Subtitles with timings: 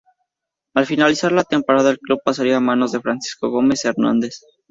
[0.73, 4.39] Al finalizar la temporada, el club pasaría a manos de Francisco Gómez Hernández.